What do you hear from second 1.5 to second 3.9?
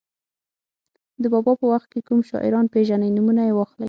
په وخت کې کوم شاعران پېژنئ نومونه یې واخلئ.